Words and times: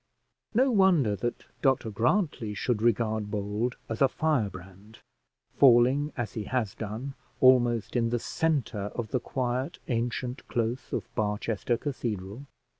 No 0.55 0.71
wonder 0.71 1.15
that 1.17 1.45
Dr 1.61 1.91
Grantly 1.91 2.55
should 2.55 2.81
regard 2.81 3.29
Bold 3.29 3.75
as 3.87 4.01
a 4.01 4.07
firebrand, 4.07 4.97
falling, 5.59 6.11
as 6.17 6.33
he 6.33 6.45
has 6.45 6.73
done, 6.73 7.13
almost 7.39 7.95
in 7.95 8.09
the 8.09 8.17
centre 8.17 8.89
of 8.95 9.09
the 9.11 9.19
quiet 9.19 9.77
ancient 9.89 10.47
close 10.47 10.91
of 10.91 11.07
Barchester 11.13 11.77
Cathedral. 11.77 12.47